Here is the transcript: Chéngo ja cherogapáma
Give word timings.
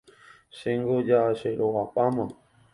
Chéngo 0.57 0.95
ja 1.09 1.19
cherogapáma 1.39 2.25